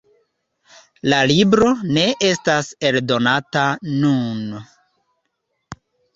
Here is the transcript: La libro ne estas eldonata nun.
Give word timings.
La 1.11 1.19
libro 1.31 1.67
ne 1.97 2.05
estas 2.29 2.71
eldonata 2.91 3.67
nun. 3.93 4.43